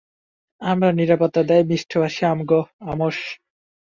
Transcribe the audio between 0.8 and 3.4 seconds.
নিরাপত্তা দেয়া, মিষ্টভাষী অ্যামোস।